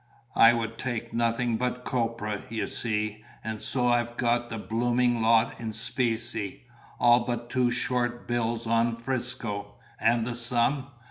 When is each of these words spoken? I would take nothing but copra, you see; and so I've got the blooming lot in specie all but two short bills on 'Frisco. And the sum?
I 0.35 0.53
would 0.53 0.79
take 0.79 1.13
nothing 1.13 1.57
but 1.57 1.85
copra, 1.85 2.41
you 2.49 2.65
see; 2.65 3.23
and 3.43 3.61
so 3.61 3.87
I've 3.87 4.17
got 4.17 4.49
the 4.49 4.57
blooming 4.57 5.21
lot 5.21 5.53
in 5.59 5.71
specie 5.71 6.63
all 6.99 7.19
but 7.23 7.51
two 7.51 7.69
short 7.69 8.27
bills 8.27 8.65
on 8.65 8.95
'Frisco. 8.95 9.75
And 9.99 10.25
the 10.25 10.33
sum? 10.33 10.87